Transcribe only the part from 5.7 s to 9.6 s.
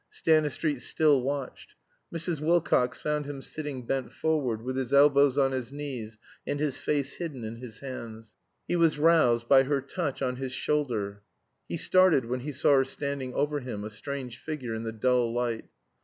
knees and his face hidden in his hands. He was roused